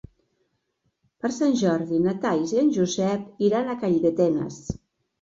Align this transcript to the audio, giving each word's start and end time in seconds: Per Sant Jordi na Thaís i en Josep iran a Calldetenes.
Per 1.25 1.31
Sant 1.35 1.53
Jordi 1.61 2.01
na 2.07 2.15
Thaís 2.25 2.57
i 2.57 2.61
en 2.65 2.75
Josep 2.81 3.31
iran 3.53 3.71
a 3.71 3.81
Calldetenes. 3.87 4.63